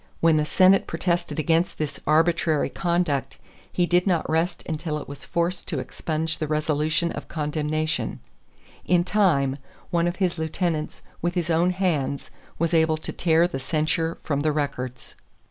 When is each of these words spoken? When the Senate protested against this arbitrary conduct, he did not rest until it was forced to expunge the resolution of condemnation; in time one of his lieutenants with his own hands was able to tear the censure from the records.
When 0.19 0.37
the 0.37 0.45
Senate 0.45 0.87
protested 0.87 1.37
against 1.37 1.77
this 1.77 1.99
arbitrary 2.07 2.69
conduct, 2.69 3.37
he 3.71 3.85
did 3.85 4.07
not 4.07 4.27
rest 4.27 4.63
until 4.67 4.97
it 4.97 5.07
was 5.07 5.23
forced 5.25 5.67
to 5.67 5.77
expunge 5.77 6.39
the 6.39 6.47
resolution 6.47 7.11
of 7.11 7.27
condemnation; 7.27 8.19
in 8.83 9.03
time 9.03 9.57
one 9.91 10.07
of 10.07 10.15
his 10.15 10.39
lieutenants 10.39 11.03
with 11.21 11.35
his 11.35 11.51
own 11.51 11.69
hands 11.69 12.31
was 12.57 12.73
able 12.73 12.97
to 12.97 13.11
tear 13.13 13.47
the 13.47 13.59
censure 13.59 14.17
from 14.23 14.39
the 14.39 14.51
records. 14.51 15.13